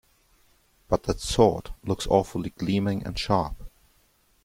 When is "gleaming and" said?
2.49-3.19